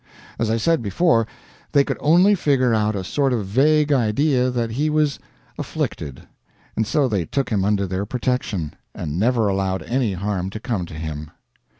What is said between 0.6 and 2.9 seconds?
before, they could only figure